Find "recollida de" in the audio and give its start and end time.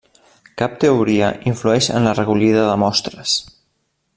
2.21-2.79